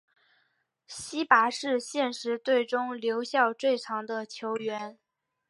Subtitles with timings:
[0.87, 4.97] 希拔是现时队中留效最长的球员。